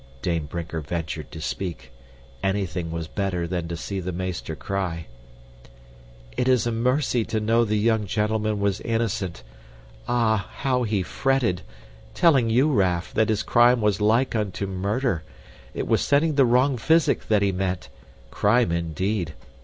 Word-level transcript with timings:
Dame 0.23 0.47
Brinker 0.47 0.81
ventured 0.81 1.29
to 1.31 1.39
speak. 1.39 1.91
Anything 2.41 2.89
was 2.89 3.07
better 3.07 3.47
than 3.47 3.67
to 3.67 3.77
see 3.77 3.99
the 3.99 4.11
meester 4.11 4.55
cry. 4.55 5.05
"It 6.35 6.47
is 6.47 6.65
a 6.65 6.71
mercy 6.71 7.23
to 7.25 7.39
know 7.39 7.63
the 7.63 7.75
young 7.75 8.07
gentleman 8.07 8.59
was 8.59 8.81
innocent. 8.81 9.43
Ah, 10.07 10.49
how 10.55 10.81
he 10.81 11.03
fretted! 11.03 11.61
Telling 12.15 12.49
you, 12.49 12.71
Raff, 12.73 13.13
that 13.13 13.29
his 13.29 13.43
crime 13.43 13.79
was 13.79 14.01
like 14.01 14.35
unto 14.35 14.65
murder. 14.65 15.21
It 15.75 15.85
was 15.87 16.01
sending 16.01 16.33
the 16.33 16.45
wrong 16.45 16.77
physic 16.77 17.27
that 17.27 17.43
he 17.43 17.51
meant. 17.51 17.89
Crime 18.31 18.71
indeed! 18.71 19.35